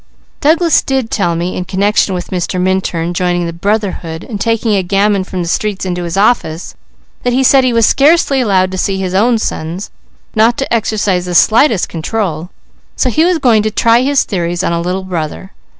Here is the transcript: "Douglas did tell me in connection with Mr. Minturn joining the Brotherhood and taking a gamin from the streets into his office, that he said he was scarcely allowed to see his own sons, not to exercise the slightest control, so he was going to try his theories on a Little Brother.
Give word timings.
"Douglas 0.39 0.81
did 0.81 1.11
tell 1.11 1.35
me 1.35 1.55
in 1.55 1.63
connection 1.63 2.15
with 2.15 2.31
Mr. 2.31 2.59
Minturn 2.59 3.13
joining 3.13 3.45
the 3.45 3.53
Brotherhood 3.53 4.23
and 4.23 4.41
taking 4.41 4.73
a 4.73 4.81
gamin 4.81 5.23
from 5.23 5.43
the 5.43 5.47
streets 5.47 5.85
into 5.85 6.05
his 6.05 6.17
office, 6.17 6.73
that 7.21 7.33
he 7.33 7.43
said 7.43 7.63
he 7.63 7.71
was 7.71 7.85
scarcely 7.85 8.41
allowed 8.41 8.71
to 8.71 8.79
see 8.79 8.97
his 8.97 9.13
own 9.13 9.37
sons, 9.37 9.91
not 10.35 10.57
to 10.57 10.73
exercise 10.73 11.25
the 11.25 11.35
slightest 11.35 11.87
control, 11.87 12.49
so 12.95 13.11
he 13.11 13.23
was 13.23 13.37
going 13.37 13.61
to 13.61 13.69
try 13.69 14.01
his 14.01 14.23
theories 14.23 14.63
on 14.63 14.73
a 14.73 14.81
Little 14.81 15.03
Brother. 15.03 15.51